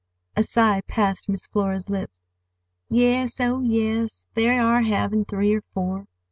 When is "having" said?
4.81-5.25